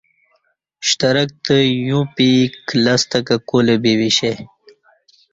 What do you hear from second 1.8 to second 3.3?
یوں پیک لستہ